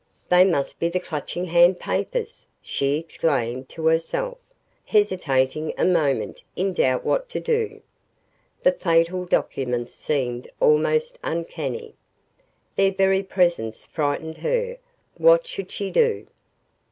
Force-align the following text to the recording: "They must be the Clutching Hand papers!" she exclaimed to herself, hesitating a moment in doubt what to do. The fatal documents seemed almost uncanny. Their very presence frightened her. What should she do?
"They 0.29 0.43
must 0.43 0.79
be 0.79 0.89
the 0.89 0.99
Clutching 0.99 1.45
Hand 1.45 1.79
papers!" 1.79 2.47
she 2.59 2.97
exclaimed 2.97 3.69
to 3.69 3.85
herself, 3.85 4.39
hesitating 4.83 5.75
a 5.77 5.85
moment 5.85 6.41
in 6.55 6.73
doubt 6.73 7.05
what 7.05 7.29
to 7.29 7.39
do. 7.39 7.83
The 8.63 8.71
fatal 8.71 9.25
documents 9.25 9.93
seemed 9.93 10.49
almost 10.59 11.19
uncanny. 11.23 11.93
Their 12.77 12.93
very 12.93 13.21
presence 13.21 13.85
frightened 13.85 14.37
her. 14.37 14.77
What 15.19 15.45
should 15.45 15.71
she 15.71 15.91
do? 15.91 16.25